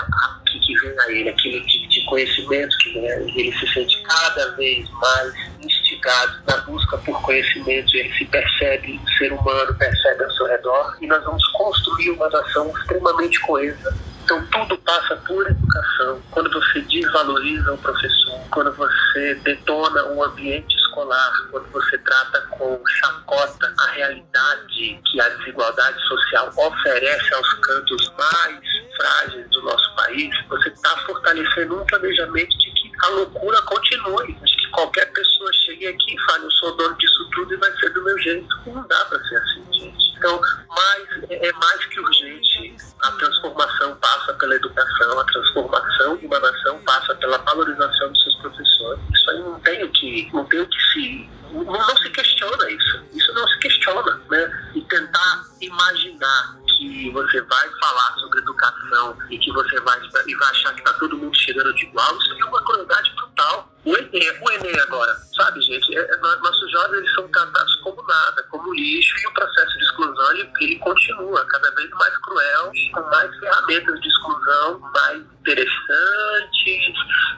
que, 0.46 0.58
que 0.60 0.74
vem 0.80 1.00
a 1.00 1.12
ele, 1.12 1.28
aquele 1.28 1.60
de, 1.60 1.86
de 1.86 2.04
conhecimento 2.06 2.76
que 2.78 2.92
vem 2.92 3.10
a 3.10 3.20
ele. 3.20 3.40
Ele 3.40 3.58
se 3.58 3.72
sente 3.72 4.02
cada 4.02 4.50
vez 4.56 4.88
mais 4.90 5.34
instigado 5.62 6.42
na 6.46 6.56
busca 6.58 6.98
por 6.98 7.20
conhecimento, 7.22 7.96
ele 7.96 8.12
se 8.14 8.24
percebe 8.26 9.00
um 9.02 9.06
ser 9.16 9.32
humano, 9.32 9.74
percebe 9.74 10.24
ao 10.24 10.30
seu 10.32 10.46
redor, 10.46 10.96
e 11.00 11.06
nós 11.06 11.22
vamos 11.24 11.46
construir 11.48 12.10
uma 12.10 12.28
nação 12.28 12.72
extremamente 12.78 13.40
coesa. 13.40 13.96
Então 14.24 14.42
tudo 14.46 14.78
passa 14.78 15.16
por 15.16 15.46
educação. 15.46 16.22
Quando 16.30 16.50
você 16.50 16.80
desvaloriza 16.80 17.74
o 17.74 17.78
professor, 17.78 18.40
quando 18.50 18.72
você 18.72 19.34
detona 19.44 20.02
o 20.06 20.24
ambiente 20.24 20.74
escolar, 20.76 21.32
quando 21.50 21.70
você 21.70 21.98
trata 21.98 22.40
com 22.52 22.80
chacota 22.86 23.74
a 23.78 23.86
realidade 23.88 25.00
que 25.04 25.20
a 25.20 25.28
desigualdade 25.28 26.00
social 26.06 26.50
oferece 26.56 27.34
aos 27.34 27.52
cantos 27.54 28.12
mais 28.16 28.60
frágeis 28.96 29.50
do 29.50 29.62
nosso 29.62 29.94
país, 29.94 30.34
você 30.48 30.70
está 30.70 30.96
fortalecendo 31.04 31.82
um 31.82 31.84
planejamento 31.84 32.56
de 32.58 32.70
que 32.70 32.92
a 33.04 33.08
loucura 33.08 33.60
continue, 33.62 34.32
de 34.32 34.56
que 34.56 34.70
qualquer 34.70 35.12
pessoa 35.12 35.52
chegue 35.52 35.86
aqui 35.86 36.14
e 36.14 36.20
fale, 36.22 36.44
eu 36.44 36.50
sou 36.52 36.74
dono 36.76 36.96
disso 36.96 37.28
tudo 37.34 37.52
e 37.52 37.56
vai 37.58 37.70
ser 37.76 37.90
do 37.90 38.02
meu 38.02 38.18
jeito. 38.20 38.48
Não 38.66 38.86
dá 38.86 39.04
para 39.04 39.22
ser 39.24 39.36
assim, 39.36 39.64
gente. 39.72 40.14
Então, 40.16 40.40
mais, 40.68 41.30
é 41.30 41.52
mais 41.52 41.84
que 41.86 42.00
urgente. 42.00 42.76
A 43.02 43.10
transformação 43.12 43.96
passa 43.96 44.32
pela 44.34 44.54
educação, 44.54 45.18
a 45.18 45.24
transformação 45.24 46.16
de 46.16 46.26
uma 46.26 46.40
nação 46.40 46.78
passa 46.84 47.14
pela 47.16 47.38
valorização 47.38 48.10
dos 48.10 48.22
seus 48.22 48.36
professores. 48.36 49.00
Isso 49.12 49.30
aí 49.30 49.38
não 49.40 49.60
tem 49.60 49.84
o 49.84 49.90
que, 49.90 50.30
não 50.32 50.44
tem 50.46 50.60
o 50.60 50.66
que 50.66 50.82
se. 50.92 51.30
Não, 51.52 51.64
não 51.64 51.96
se 51.98 52.10
questiona 52.10 52.70
isso. 52.70 53.04
Isso 53.12 53.32
não 53.34 53.46
se 53.48 53.58
questiona, 53.58 54.20
né? 54.30 54.70
E 54.74 54.80
tentar 54.82 55.44
imaginar 55.60 56.58
que 56.76 57.10
você 57.10 57.40
vai 57.42 57.70
falar 57.80 58.14
sobre 58.18 58.40
educação 58.40 59.16
e 59.30 59.38
que 59.38 59.52
você 59.52 59.80
vai, 59.80 60.00
e 60.26 60.34
vai 60.34 60.50
achar 60.50 60.72
que 60.72 60.80
está 60.80 60.92
todo 60.94 61.16
mundo 61.16 61.36
chegando 61.36 61.72
de 61.74 61.84
igual, 61.84 62.16
isso 62.18 62.32
é 62.32 62.44
uma 62.46 62.64
crueldade 62.64 63.12
brutal. 63.14 63.72
O 63.84 63.96
Enem, 63.96 64.40
o 64.40 64.50
Enem 64.50 64.80
agora, 64.80 65.14
sabe, 65.54 65.62
gente? 65.62 65.96
É, 65.96 66.00
é, 66.00 66.16
nossos 66.16 66.70
jovens 66.70 66.98
eles 66.98 67.14
são 67.14 67.28
tratados 67.28 67.74
como 67.76 68.02
nada, 68.02 68.42
como 68.50 68.74
lixo, 68.74 69.16
e 69.22 69.26
o 69.26 69.32
processo 69.32 69.78
de 69.78 69.84
exclusão 69.84 70.30
ele, 70.32 70.50
ele 70.60 70.78
continua 70.78 71.44
cada 71.46 71.70
vez 71.74 71.90
mais 71.90 72.16
cruel, 72.18 72.72
com 72.92 73.00
mais 73.02 73.38
ferramentas 73.38 74.00
de 74.00 74.08
exclusão, 74.08 74.80
mais 74.80 75.22
interessantes, 75.40 76.94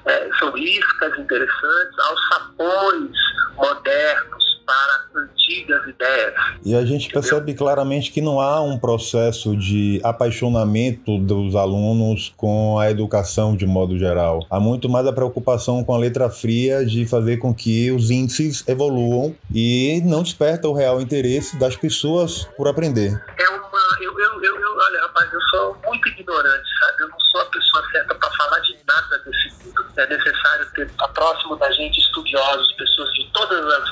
é, 0.07 0.31
são 0.39 0.57
iscas 0.57 1.19
interessantes, 1.19 1.99
aos 1.99 2.29
sapões 2.29 3.17
modernos 3.57 4.63
para 4.67 5.23
antigas 5.23 5.87
ideias. 5.87 6.35
E 6.67 6.75
a 6.75 6.85
gente 6.85 7.09
percebe 7.09 7.55
claramente 7.55 8.11
que 8.11 8.21
não 8.21 8.41
há 8.41 8.61
um 8.61 8.77
processo 8.77 9.57
de 9.57 10.01
apaixonamento 10.03 11.17
dos 11.17 11.55
alunos 11.55 12.35
com 12.37 12.77
a 12.77 12.91
educação 12.91 13.57
de 13.57 13.65
modo 13.65 13.97
geral. 13.97 14.45
Há 14.51 14.59
muito 14.59 14.89
mais 14.89 15.07
a 15.07 15.13
preocupação 15.13 15.85
com 15.85 15.95
a 15.95 15.99
letra 15.99 16.29
fria 16.29 16.85
de 16.85 17.07
fazer 17.07 17.37
com 17.37 17.55
que 17.55 17.93
os 17.93 18.11
índices 18.11 18.67
evoluam 18.67 19.33
e 19.55 20.03
não 20.05 20.25
desperta 20.25 20.67
o 20.67 20.73
real 20.73 21.01
interesse 21.01 21.57
das 21.57 21.77
pessoas 21.77 22.49
por 22.57 22.67
aprender. 22.67 23.13
É 23.39 23.49
uma. 23.49 23.67
Eu, 24.01 24.19
eu, 24.19 24.43
eu, 24.43 24.61
eu 24.61 24.77
olha, 24.77 25.03
rapaz, 25.03 25.33
eu 25.33 25.41
sou 25.43 25.77
muito 25.87 26.09
ignorante, 26.09 26.69
sabe? 26.81 27.03
Eu 27.05 27.09
não 27.11 27.21
sou 27.21 27.41
a 27.43 27.45
pessoa 27.45 27.85
certa 27.93 28.13
para 28.13 28.31
falar 28.33 28.59
de 28.59 28.77
nada 28.85 29.19
desse 29.25 29.65
mundo. 29.65 29.87
É 29.97 30.07
necessário 30.09 30.67
ter 30.75 30.91
próximo 31.17 31.57
da 31.57 31.71
gente 31.73 31.99
estudiosos, 31.99 32.73
pessoas 32.73 33.16
todas 33.37 33.65
as, 33.67 33.85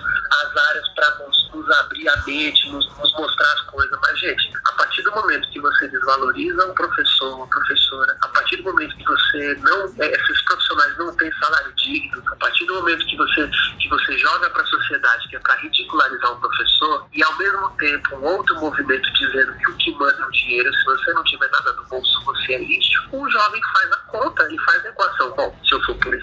as 0.43 0.57
áreas 0.57 0.89
para 0.95 1.11
nos, 1.19 1.51
nos, 1.53 1.71
abrir 1.71 2.09
a 2.09 2.17
mente, 2.27 2.69
nos, 2.71 2.87
nos, 2.99 3.13
mostrar 3.13 3.53
as 3.53 3.61
coisas. 3.63 3.99
Mas, 4.01 4.19
gente, 4.19 4.53
a 4.65 4.73
partir 4.73 5.03
do 5.03 5.13
momento 5.13 5.51
que 5.51 5.61
você 5.61 5.89
desvaloriza 5.89 6.67
um 6.67 6.75
professor, 6.75 7.37
uma 7.37 7.47
professora, 7.49 8.17
a 8.23 8.29
partir 8.29 8.57
do 8.57 8.65
momento 8.65 8.97
que 8.97 9.05
você 9.05 9.55
não, 9.61 9.95
é, 10.01 10.11
esses 10.11 10.43
profissionais 10.43 10.97
não 10.99 11.15
têm 11.17 11.31
salário 11.35 11.73
digno, 11.75 12.23
a 12.33 12.37
partir 12.37 12.65
do 12.65 12.75
momento 12.75 13.05
que 13.07 13.17
você, 13.17 13.51
que 13.79 13.89
você 13.89 14.19
joga 14.19 14.49
para 14.51 14.63
a 14.63 14.67
sociedade 14.67 15.29
que 15.29 15.37
é 15.37 15.41
para 15.41 15.55
ridicularizar 15.57 16.33
um 16.33 16.41
professor, 16.41 17.07
e 17.13 17.23
ao 17.23 17.37
mesmo 17.37 17.71
tempo 17.77 18.17
um 18.17 18.25
outro 18.25 18.59
movimento 18.61 19.13
dizendo 19.13 19.53
que 19.59 19.71
o 19.71 19.77
que 19.77 19.93
manda 19.93 20.23
é 20.23 20.27
o 20.27 20.31
dinheiro, 20.31 20.73
se 20.73 20.85
você 20.85 21.13
não 21.13 21.25
tiver 21.25 21.51
nada 21.51 21.73
no 21.75 21.85
bolso, 21.85 22.25
você 22.25 22.55
é 22.55 22.59
lixo, 22.59 23.09
o 23.13 23.29
jovem 23.29 23.61
faz 23.73 23.93
a 23.93 23.97
conta 23.99 24.49
e 24.51 24.59
faz 24.61 24.85
a 24.85 24.89
equação. 24.89 25.35
Bom, 25.37 25.59
se 25.67 25.75
eu 25.75 25.83
for 25.83 25.95
por 25.97 26.15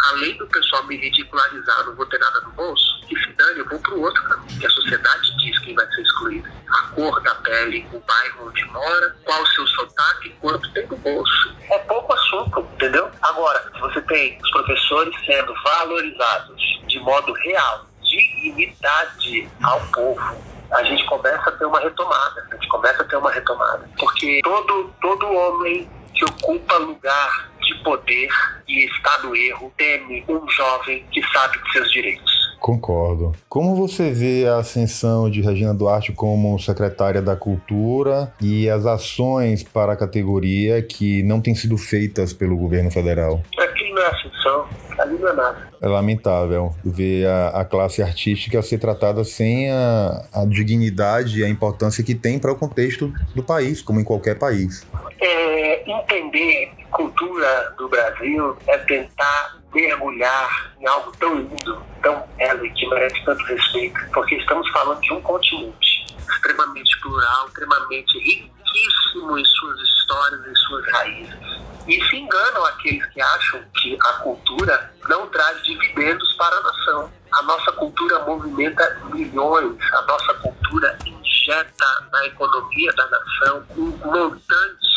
além 0.00 0.36
do 0.36 0.46
pessoal 0.46 0.84
me 0.84 0.96
ridicularizar, 0.96 1.84
não 1.86 1.94
vou 1.94 2.06
ter 2.06 2.18
nada 2.18 2.40
no 2.40 2.50
bolso, 2.52 3.00
que 3.06 3.18
se 3.18 3.32
dane, 3.32 3.60
eu 3.60 3.68
vou 3.68 3.78
pro 3.80 4.00
outro 4.00 4.22
caminho. 4.24 4.60
Que 4.60 4.66
a 4.66 4.70
sociedade 4.70 5.36
diz 5.38 5.58
quem 5.60 5.74
vai 5.74 5.86
ser 5.86 6.02
excluído. 6.02 6.48
A 6.68 6.82
cor 6.94 7.20
da 7.22 7.34
pele, 7.36 7.86
o 7.92 8.00
bairro 8.00 8.48
onde 8.48 8.64
mora, 8.66 9.16
qual 9.24 9.42
o 9.42 9.46
seu 9.46 9.66
sotaque, 9.66 10.30
quanto 10.40 10.72
tem 10.72 10.86
no 10.86 10.96
bolso. 10.98 11.56
É 11.70 11.78
pouco 11.80 12.12
assunto, 12.12 12.60
entendeu? 12.74 13.10
Agora, 13.22 13.70
se 13.72 13.80
você 13.80 14.00
tem 14.02 14.38
os 14.42 14.50
professores 14.50 15.14
sendo 15.24 15.54
valorizados 15.62 16.62
de 16.86 16.98
modo 17.00 17.32
real, 17.32 17.86
dignidade 18.02 19.48
ao 19.62 19.80
povo, 19.88 20.36
a 20.72 20.82
gente 20.84 21.04
começa 21.06 21.48
a 21.48 21.52
ter 21.52 21.64
uma 21.64 21.80
retomada. 21.80 22.46
A 22.50 22.54
gente 22.54 22.68
começa 22.68 23.02
a 23.02 23.04
ter 23.04 23.16
uma 23.16 23.30
retomada. 23.30 23.88
Porque 23.98 24.40
todo, 24.42 24.92
todo 25.00 25.32
homem 25.32 25.88
que 26.14 26.24
ocupa 26.24 26.76
lugar 26.78 27.48
de 27.68 27.74
poder 27.82 28.28
e 28.66 28.84
está 28.86 29.18
no 29.22 29.36
erro 29.36 29.72
teme 29.76 30.24
um 30.28 30.48
jovem 30.48 31.04
que 31.12 31.22
sabe 31.32 31.58
de 31.62 31.72
seus 31.72 31.92
direitos. 31.92 32.48
Concordo. 32.58 33.32
Como 33.48 33.76
você 33.76 34.10
vê 34.10 34.46
a 34.48 34.56
ascensão 34.56 35.30
de 35.30 35.40
Regina 35.40 35.72
Duarte 35.72 36.12
como 36.12 36.58
secretária 36.58 37.22
da 37.22 37.36
Cultura 37.36 38.32
e 38.40 38.68
as 38.68 38.84
ações 38.84 39.62
para 39.62 39.92
a 39.92 39.96
categoria 39.96 40.82
que 40.82 41.22
não 41.22 41.40
têm 41.40 41.54
sido 41.54 41.78
feitas 41.78 42.32
pelo 42.32 42.56
governo 42.56 42.90
federal? 42.90 43.42
Aqui 43.58 43.90
não 43.90 44.02
é 44.02 44.06
ascensão, 44.08 44.68
ali 44.98 45.18
não 45.18 45.28
é 45.28 45.32
nada. 45.34 45.68
É 45.80 45.86
lamentável 45.86 46.74
ver 46.84 47.26
a, 47.26 47.60
a 47.60 47.64
classe 47.64 48.02
artística 48.02 48.60
ser 48.60 48.78
tratada 48.78 49.22
sem 49.22 49.70
a, 49.70 50.24
a 50.32 50.44
dignidade 50.44 51.40
e 51.40 51.44
a 51.44 51.48
importância 51.48 52.02
que 52.02 52.14
tem 52.14 52.38
para 52.38 52.50
o 52.50 52.56
contexto 52.56 53.12
do 53.36 53.42
país, 53.42 53.80
como 53.80 54.00
em 54.00 54.04
qualquer 54.04 54.36
país. 54.36 54.84
É, 55.20 55.88
entender 55.88 56.72
cultura 56.90 57.74
do 57.76 57.88
Brasil 57.88 58.56
é 58.66 58.78
tentar 58.78 59.56
mergulhar 59.72 60.72
em 60.80 60.86
algo 60.86 61.12
tão 61.18 61.34
lindo, 61.34 61.82
tão 62.02 62.26
belo 62.36 62.66
e 62.66 62.70
que 62.72 62.88
merece 62.88 63.22
tanto 63.24 63.42
respeito, 63.44 63.98
porque 64.12 64.36
estamos 64.36 64.68
falando 64.70 65.00
de 65.00 65.12
um 65.12 65.20
continente 65.22 66.16
extremamente 66.18 67.00
plural, 67.00 67.46
extremamente 67.48 68.18
riquíssimo 68.18 69.38
em 69.38 69.44
suas 69.44 69.80
histórias, 69.80 70.46
em 70.46 70.54
suas 70.54 70.92
raízes. 70.92 71.68
E 71.86 72.04
se 72.06 72.16
enganam 72.16 72.64
aqueles 72.66 73.04
que 73.06 73.20
acham 73.20 73.62
que 73.80 73.96
a 74.00 74.12
cultura 74.14 74.92
não 75.08 75.26
traz 75.28 75.62
dividendos 75.64 76.32
para 76.34 76.56
a 76.56 76.60
nação. 76.60 77.12
A 77.32 77.42
nossa 77.42 77.72
cultura 77.72 78.18
movimenta 78.20 79.00
milhões, 79.12 79.92
a 79.92 80.02
nossa 80.02 80.34
cultura 80.34 80.98
injeta 81.06 82.06
na 82.12 82.26
economia 82.26 82.92
da 82.92 83.08
nação 83.08 83.66
um 83.76 83.90
montante 84.04 84.87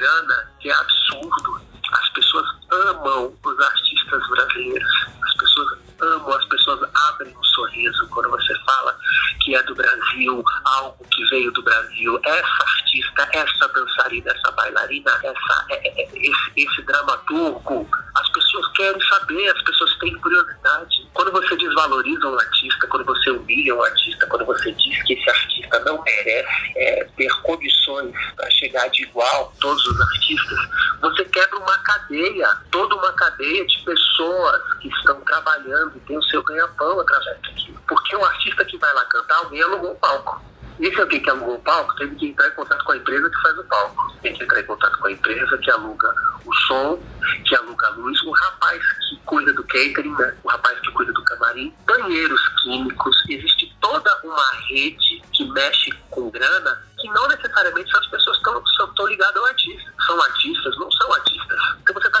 grana 0.00 0.50
que 0.58 0.70
é 0.70 0.74
absurdo. 0.74 1.60
As 1.92 2.08
pessoas 2.10 2.46
amam 2.70 3.34
os 3.44 3.60
artistas 3.60 4.28
brasileiros. 4.28 5.06
As 5.22 5.34
pessoas 5.34 5.78
amam, 6.00 6.32
as 6.32 6.44
pessoas 6.46 6.90
abrem 7.08 7.36
um 7.36 7.44
sorriso 7.44 8.08
quando 8.08 8.30
você 8.30 8.54
fala 8.64 8.96
que 9.42 9.54
é 9.54 9.62
do 9.62 9.74
Brasil, 9.74 10.42
algo 10.64 11.04
que 11.10 11.24
veio 11.26 11.50
do 11.52 11.62
Brasil. 11.62 12.18
Essa 12.24 12.62
artista, 12.62 13.28
essa 13.32 13.68
dançarina, 13.68 14.30
essa 14.30 14.50
bailarina, 14.52 15.10
essa, 15.22 15.66
é, 15.70 15.88
é, 15.88 16.02
é, 16.02 16.08
esse, 16.14 16.52
esse 16.56 16.82
dramaturgo, 16.82 17.88
as 18.14 18.28
pessoas 18.30 18.68
querem 18.72 19.00
saber, 19.02 19.48
as 19.48 19.62
pessoas 19.62 19.98
têm 19.98 20.14
curiosidade. 20.18 20.89
Quando 21.20 21.32
você 21.32 21.54
desvaloriza 21.54 22.26
um 22.26 22.34
artista, 22.34 22.86
quando 22.86 23.04
você 23.04 23.30
humilha 23.30 23.74
um 23.74 23.82
artista, 23.82 24.26
quando 24.26 24.46
você 24.46 24.72
diz 24.72 25.02
que 25.02 25.12
esse 25.12 25.28
artista 25.28 25.78
não 25.80 26.02
merece 26.02 26.72
é, 26.76 27.04
ter 27.14 27.30
condições 27.42 28.10
para 28.34 28.50
chegar 28.50 28.88
de 28.88 29.02
igual 29.02 29.52
todos 29.60 29.86
os 29.86 30.00
artistas, 30.00 30.58
você 31.02 31.22
quebra 31.26 31.58
uma 31.58 31.78
cadeia, 31.80 32.48
toda 32.70 32.96
uma 32.96 33.12
cadeia 33.12 33.66
de 33.66 33.82
pessoas 33.84 34.62
que 34.80 34.88
estão 34.88 35.20
trabalhando 35.20 35.92
e 35.94 36.00
têm 36.00 36.16
o 36.16 36.22
seu 36.22 36.42
ganha-pão 36.42 36.98
através 36.98 37.36
daquilo. 37.42 37.78
Porque 37.86 38.16
o 38.16 38.24
artista 38.24 38.64
que 38.64 38.78
vai 38.78 38.94
lá 38.94 39.04
cantar, 39.04 39.36
alguém 39.40 39.60
alugou 39.60 39.92
o 39.92 39.96
palco. 39.96 40.49
Esse 40.80 40.98
alguém 40.98 41.20
que 41.20 41.28
alugou 41.28 41.56
o 41.56 41.60
palco 41.60 41.94
teve 41.96 42.16
que 42.16 42.26
entrar 42.28 42.48
em 42.48 42.52
contato 42.52 42.82
com 42.84 42.92
a 42.92 42.96
empresa 42.96 43.28
que 43.28 43.42
faz 43.42 43.58
o 43.58 43.64
palco. 43.64 44.12
Tem 44.22 44.34
que 44.34 44.44
entrar 44.44 44.60
em 44.60 44.64
contato 44.64 44.98
com 44.98 45.08
a 45.08 45.12
empresa 45.12 45.58
que 45.58 45.70
aluga 45.70 46.14
o 46.46 46.54
som, 46.54 47.02
que 47.44 47.54
aluga 47.54 47.86
a 47.86 47.90
luz, 47.90 48.22
o 48.22 48.30
rapaz 48.30 48.82
que 49.08 49.16
cuida 49.26 49.52
do 49.52 49.62
catering, 49.64 50.14
né? 50.16 50.34
o 50.42 50.48
rapaz 50.48 50.80
que 50.80 50.90
cuida 50.92 51.12
do 51.12 51.22
camarim, 51.24 51.74
banheiros 51.86 52.40
químicos. 52.62 53.14
Existe 53.28 53.76
toda 53.80 54.10
uma 54.24 54.50
rede 54.70 55.22
que 55.32 55.44
mexe 55.52 55.92
com 56.10 56.30
grana 56.30 56.82
que 56.98 57.08
não 57.08 57.28
necessariamente 57.28 57.96
as 57.96 58.06
pessoas 58.06 58.36
estão 58.36 59.06
ligadas 59.06 59.36
ao 59.36 59.46
artista. 59.46 59.92
São 60.06 60.22
artistas, 60.22 60.78
não 60.78 60.90
são 60.92 61.12
artistas. 61.12 61.58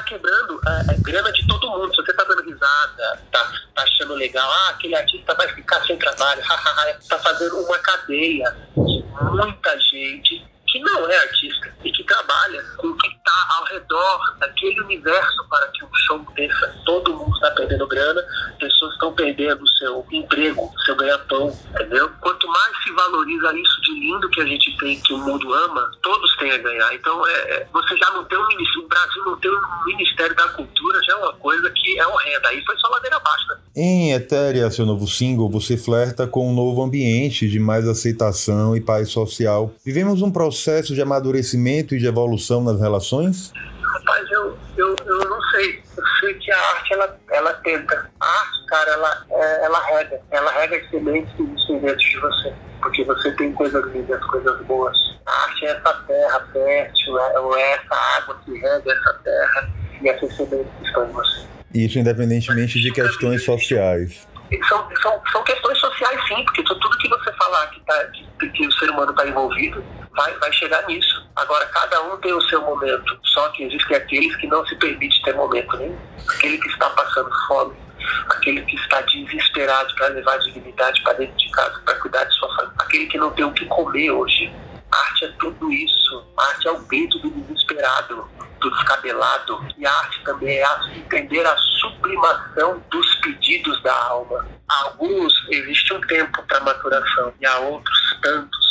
Está 0.00 0.02
quebrando 0.02 0.58
a, 0.66 0.80
a, 0.92 0.94
grana 1.02 1.30
de 1.30 1.46
todo 1.46 1.68
mundo. 1.68 1.94
Se 1.94 2.02
você 2.02 2.10
está 2.10 2.24
dando 2.24 2.42
risada, 2.42 3.20
está 3.22 3.52
tá 3.74 3.82
achando 3.82 4.14
legal, 4.14 4.50
ah, 4.50 4.70
aquele 4.70 4.94
artista 4.94 5.34
vai 5.34 5.46
ficar 5.48 5.84
sem 5.84 5.98
trabalho, 5.98 6.40
está 6.40 7.18
fazendo 7.20 7.58
uma 7.58 7.78
cadeia 7.78 8.56
de 8.76 9.04
muita 9.30 9.78
gente 9.78 10.49
que 10.70 10.78
não 10.80 11.08
é 11.08 11.16
artista 11.16 11.74
e 11.84 11.90
que 11.90 12.04
trabalha 12.04 12.62
com 12.76 12.88
o 12.88 12.96
que 12.96 13.08
está 13.08 13.48
ao 13.58 13.64
redor 13.64 14.36
daquele 14.38 14.80
universo 14.82 15.48
para 15.48 15.66
que 15.68 15.84
um 15.84 15.94
show 15.94 16.26
desça. 16.34 16.74
Todo 16.84 17.14
mundo 17.14 17.34
está 17.34 17.50
perdendo 17.50 17.86
grana, 17.86 18.22
pessoas 18.58 18.92
estão 18.92 19.12
perdendo 19.12 19.66
seu 19.78 20.06
emprego, 20.12 20.72
seu 20.84 20.94
ganha-pão, 20.96 21.52
entendeu? 21.70 22.10
Quanto 22.20 22.46
mais 22.46 22.82
se 22.82 22.92
valoriza 22.92 23.58
isso 23.58 23.80
de 23.82 23.92
lindo 24.00 24.30
que 24.30 24.40
a 24.40 24.46
gente 24.46 24.76
tem, 24.78 25.00
que 25.00 25.12
o 25.12 25.18
mundo 25.18 25.52
ama, 25.52 25.90
todos 26.02 26.36
têm 26.36 26.52
a 26.52 26.58
ganhar. 26.58 26.94
Então, 26.94 27.26
é, 27.26 27.32
é 27.32 27.68
você 27.72 27.96
já 27.96 28.10
não 28.12 28.24
tem 28.24 28.38
um 28.38 28.46
ministério, 28.46 28.84
o 28.84 28.88
Brasil 28.88 29.24
não 29.24 29.36
tem 29.38 29.50
um 29.50 29.60
Ministério 29.86 30.36
da 30.36 30.48
Cultura, 30.48 31.02
já 31.02 31.12
é 31.14 31.16
uma 31.16 31.32
coisa 31.34 31.70
que 31.70 31.98
é 31.98 32.06
horrenda. 32.06 32.48
Aí 32.48 32.64
foi 32.64 32.76
só 32.78 32.88
ladeira 32.88 33.16
abaixo, 33.16 33.48
né? 33.48 33.56
Em 33.82 34.12
Etérea, 34.12 34.70
seu 34.70 34.84
novo 34.84 35.06
single, 35.06 35.48
você 35.48 35.74
flerta 35.74 36.26
com 36.26 36.46
um 36.46 36.52
novo 36.52 36.82
ambiente 36.82 37.48
de 37.48 37.58
mais 37.58 37.88
aceitação 37.88 38.76
e 38.76 38.80
paz 38.82 39.08
social. 39.08 39.72
Vivemos 39.82 40.20
um 40.20 40.30
processo 40.30 40.94
de 40.94 41.00
amadurecimento 41.00 41.94
e 41.94 41.98
de 41.98 42.06
evolução 42.06 42.62
nas 42.62 42.78
relações? 42.78 43.50
Rapaz, 43.82 44.30
eu, 44.32 44.58
eu, 44.76 44.96
eu 45.06 45.30
não 45.30 45.40
sei. 45.52 45.82
Eu 45.96 46.04
sei 46.20 46.34
que 46.34 46.52
a 46.52 46.58
arte, 46.58 46.92
ela, 46.92 47.18
ela 47.30 47.54
tenta. 47.54 48.10
A 48.20 48.26
arte, 48.26 48.66
cara, 48.66 48.90
ela, 48.90 49.26
é, 49.30 49.64
ela 49.64 49.80
rega. 49.86 50.20
Ela 50.30 50.50
rega 50.50 50.90
sementes 50.90 51.32
existem 51.40 51.78
dentro 51.78 51.98
de 52.00 52.20
você. 52.20 52.54
Porque 52.82 53.02
você 53.04 53.32
tem 53.32 53.50
coisas 53.54 53.82
lindas, 53.94 54.22
coisas 54.26 54.60
boas. 54.66 54.94
A 55.24 55.44
arte 55.44 55.64
é 55.64 55.70
essa 55.70 55.94
terra 56.06 56.46
fértil, 56.52 57.18
é, 57.18 57.32
é 57.56 57.72
essa 57.72 57.94
água 58.18 58.38
que 58.44 58.52
rega 58.58 58.92
essa 58.92 59.12
terra 59.24 59.70
e 60.02 60.06
essas 60.10 60.36
sementes 60.36 60.70
que 60.78 60.86
estão 60.86 61.08
em 61.08 61.12
você. 61.12 61.59
Isso 61.74 61.98
independentemente 61.98 62.80
de 62.80 62.92
questões 62.92 63.44
sociais. 63.44 64.26
São, 64.68 64.88
são, 65.00 65.22
são 65.30 65.44
questões 65.44 65.78
sociais, 65.78 66.20
sim, 66.26 66.44
porque 66.44 66.64
tudo 66.64 66.98
que 66.98 67.08
você 67.08 67.32
falar 67.34 67.68
que, 67.68 67.80
tá, 67.82 68.04
que, 68.40 68.48
que 68.48 68.66
o 68.66 68.72
ser 68.72 68.90
humano 68.90 69.12
está 69.12 69.26
envolvido 69.28 69.84
vai, 70.16 70.32
vai 70.38 70.52
chegar 70.52 70.84
nisso. 70.86 71.28
Agora, 71.36 71.64
cada 71.66 72.02
um 72.02 72.16
tem 72.18 72.32
o 72.32 72.40
seu 72.42 72.60
momento, 72.62 73.18
só 73.22 73.48
que 73.50 73.64
existem 73.64 73.96
aqueles 73.96 74.34
que 74.36 74.48
não 74.48 74.66
se 74.66 74.74
permitem 74.76 75.22
ter 75.22 75.34
momento 75.34 75.76
nenhum. 75.76 75.96
Aquele 76.28 76.58
que 76.58 76.68
está 76.68 76.90
passando 76.90 77.30
fome, 77.46 77.76
aquele 78.28 78.62
que 78.62 78.74
está 78.74 79.00
desesperado 79.02 79.94
para 79.94 80.08
levar 80.08 80.38
dignidade 80.38 81.00
para 81.02 81.12
dentro 81.14 81.36
de 81.36 81.50
casa, 81.50 81.80
para 81.84 81.94
cuidar 82.00 82.24
de 82.24 82.34
sua 82.34 82.48
família, 82.56 82.74
aquele 82.78 83.06
que 83.06 83.18
não 83.18 83.30
tem 83.30 83.44
o 83.44 83.52
que 83.52 83.64
comer 83.66 84.10
hoje. 84.10 84.52
arte 84.90 85.24
é 85.26 85.28
tudo 85.38 85.72
isso. 85.72 86.26
arte 86.36 86.66
é 86.66 86.72
o 86.72 86.82
peito 86.84 87.18
do 87.20 87.30
desesperado, 87.30 88.28
do 88.60 88.70
descabelado. 88.70 89.66
E 89.78 89.86
a 89.86 89.92
arte 89.92 90.22
também 90.24 90.58
é 90.58 90.66
entender 90.96 91.44
a 91.46 91.56
sublimação 91.56 92.82
dos 92.90 93.14
pedidos 93.16 93.82
da 93.82 93.94
alma. 94.06 94.46
A 94.68 94.84
alguns 94.84 95.32
existe 95.50 95.92
um 95.92 96.00
tempo 96.02 96.42
para 96.46 96.60
maturação 96.60 97.32
e 97.40 97.46
a 97.46 97.58
outros 97.58 98.18
tantos 98.22 98.70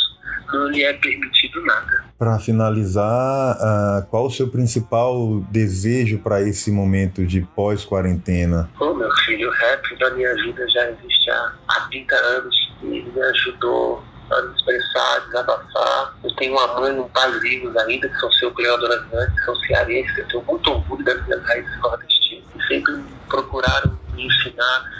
não 0.52 0.68
lhe 0.68 0.82
é 0.82 0.92
permitido 0.92 1.62
nada. 1.64 2.04
Para 2.18 2.38
finalizar, 2.38 3.56
uh, 3.56 4.06
qual 4.10 4.26
o 4.26 4.30
seu 4.30 4.48
principal 4.48 5.40
desejo 5.50 6.18
para 6.18 6.42
esse 6.42 6.70
momento 6.70 7.24
de 7.24 7.40
pós-quarentena? 7.40 8.68
Ô, 8.80 8.94
meu 8.94 9.10
filho, 9.24 9.48
o 9.48 9.52
rap 9.52 9.98
da 9.98 10.10
minha 10.10 10.34
vida 10.34 10.68
já 10.70 10.90
existe 10.90 11.30
há, 11.30 11.52
há 11.68 11.80
30 11.88 12.14
anos 12.14 12.72
e 12.82 12.86
me 12.86 13.22
ajudou 13.22 14.02
a 14.30 14.40
expressar, 14.54 15.20
desabafar. 15.26 16.14
Eu 16.22 16.34
tenho 16.36 16.52
uma 16.52 16.80
mãe 16.80 16.98
um 16.98 17.08
pai 17.08 17.30
vivos 17.40 17.76
ainda, 17.76 18.08
que 18.08 18.20
são 18.20 18.30
seu 18.32 18.52
criadores 18.52 19.02
antes, 19.12 19.44
são 19.44 19.54
cearenses, 19.56 20.18
eu 20.18 20.28
tenho 20.28 20.44
muito 20.44 20.70
orgulho 20.70 21.04
das 21.04 21.24
minhas 21.24 21.42
raízes 21.44 21.78
nordestinas, 21.80 22.66
sempre 22.68 23.04
procuraram 23.28 23.98
me 24.12 24.26
ensinar 24.26 24.90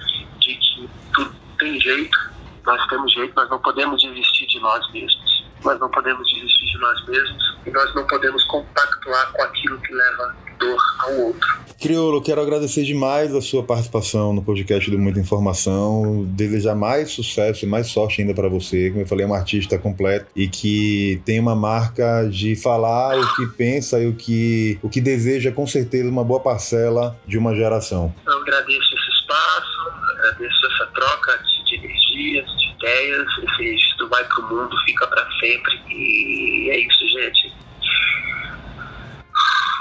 de 0.40 0.54
que 0.54 0.90
tudo 1.14 1.34
tem 1.58 1.80
jeito, 1.80 2.18
nós 2.64 2.86
temos 2.88 3.12
jeito, 3.12 3.34
nós 3.34 3.48
não 3.50 3.58
podemos 3.58 4.00
desistir 4.00 4.46
de 4.46 4.60
nós 4.60 4.92
mesmos. 4.92 5.40
Nós 5.64 5.78
não 5.78 5.90
podemos 5.90 6.26
desistir 6.26 6.66
de 6.72 6.78
nós 6.78 7.06
mesmos 7.06 7.58
e 7.66 7.70
nós 7.70 7.94
não 7.94 8.06
podemos 8.06 8.42
compactuar 8.44 9.32
com 9.32 9.42
aquilo 9.42 9.78
que 9.80 9.92
leva 9.92 10.36
dor 10.60 10.78
ao 11.00 11.12
outro. 11.26 11.60
Criolo, 11.80 12.20
quero 12.20 12.42
agradecer 12.42 12.84
demais 12.84 13.34
a 13.34 13.40
sua 13.40 13.62
participação 13.62 14.34
no 14.34 14.42
podcast 14.42 14.90
do 14.90 14.98
Muita 14.98 15.18
Informação, 15.18 16.26
desejar 16.26 16.74
mais 16.74 17.10
sucesso 17.10 17.64
e 17.64 17.68
mais 17.68 17.86
sorte 17.86 18.20
ainda 18.20 18.34
para 18.34 18.50
você. 18.50 18.90
Como 18.90 19.00
eu 19.00 19.06
falei, 19.06 19.24
é 19.24 19.28
um 19.28 19.32
artista 19.32 19.78
completo 19.78 20.26
e 20.36 20.46
que 20.46 21.22
tem 21.24 21.40
uma 21.40 21.56
marca 21.56 22.28
de 22.30 22.54
falar 22.54 23.18
o 23.18 23.34
que 23.34 23.46
pensa 23.56 23.98
e 23.98 24.06
o 24.06 24.14
que, 24.14 24.78
o 24.82 24.90
que 24.90 25.00
deseja, 25.00 25.50
com 25.50 25.66
certeza, 25.66 26.10
uma 26.10 26.22
boa 26.22 26.40
parcela 26.40 27.18
de 27.26 27.38
uma 27.38 27.54
geração. 27.56 28.14
Eu 28.26 28.42
agradeço 28.42 28.94
esse 28.94 29.10
espaço, 29.22 29.90
agradeço 30.18 30.66
essa 30.66 30.86
troca 30.92 31.42
de 31.64 31.76
energias, 31.76 32.46
de 32.58 32.70
ideias. 32.76 33.26
Esse 33.38 33.62
registro 33.62 34.06
vai 34.10 34.22
para 34.24 34.44
o 34.44 34.48
mundo, 34.48 34.76
fica 34.84 35.06
para 35.06 35.26
sempre. 35.40 35.80
E 35.88 36.68
é 36.70 36.78
isso, 36.78 37.08
gente. 37.08 37.49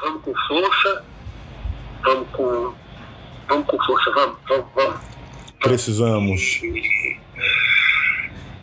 Vamos 0.01 0.21
com 0.23 0.33
força 0.47 1.03
vamos 2.03 2.29
com, 2.31 2.73
vamos 3.47 3.67
com 3.67 3.77
força, 3.83 4.11
vamos, 4.11 4.37
vamos, 4.47 4.65
vamos. 4.75 4.99
Precisamos. 5.59 6.61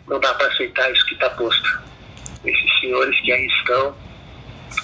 Não 0.07 0.19
dá 0.19 0.33
para 0.33 0.47
aceitar 0.47 0.91
isso 0.91 1.05
que 1.05 1.13
está 1.13 1.29
posto. 1.31 1.81
Esses 2.43 2.79
senhores 2.79 3.19
que 3.21 3.31
aí 3.31 3.45
estão 3.45 3.95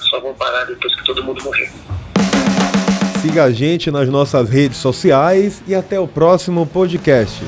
só 0.09 0.19
vão 0.19 0.33
parar 0.33 0.65
depois 0.65 0.95
que 0.95 1.03
todo 1.05 1.23
mundo 1.23 1.43
morrer. 1.43 1.71
Siga 3.21 3.45
a 3.45 3.51
gente 3.51 3.89
nas 3.89 4.09
nossas 4.09 4.49
redes 4.49 4.77
sociais 4.77 5.63
e 5.65 5.73
até 5.73 5.99
o 5.99 6.07
próximo 6.07 6.67
podcast. 6.67 7.41